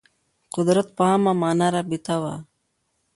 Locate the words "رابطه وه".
1.75-2.35